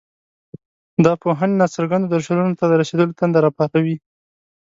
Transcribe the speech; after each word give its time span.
دا 1.05 1.13
پوهنې 1.21 1.55
ناڅرګندو 1.61 2.11
درشلونو 2.13 2.57
ته 2.59 2.65
د 2.67 2.73
رسېدلو 2.81 3.17
تنده 3.19 3.39
راپاروي. 3.45 3.95